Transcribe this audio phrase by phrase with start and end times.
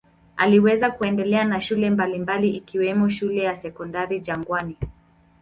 [0.37, 4.77] Aliweza kuendelea na shule mbalimbali ikiwemo shule ya Sekondari Jangwani.